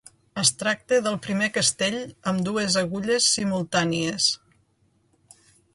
Es 0.43 0.51
tracta 0.61 0.97
del 1.07 1.17
primer 1.25 1.49
castell 1.57 1.99
amb 2.33 2.43
dues 2.49 2.79
agulles 2.83 3.29
simultànies. 3.35 4.31